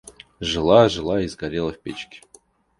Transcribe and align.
Жила, 0.39 0.89
жила 0.89 1.21
и 1.21 1.27
сгорела 1.27 1.71
в 1.73 1.79
печке. 1.79 2.21